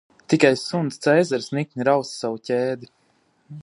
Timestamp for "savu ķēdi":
2.23-2.95